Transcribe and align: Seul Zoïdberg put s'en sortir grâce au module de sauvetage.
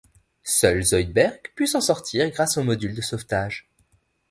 Seul 0.47 0.81
Zoïdberg 0.83 1.51
put 1.55 1.67
s'en 1.67 1.79
sortir 1.79 2.27
grâce 2.31 2.57
au 2.57 2.63
module 2.63 2.95
de 2.95 3.01
sauvetage. 3.01 3.69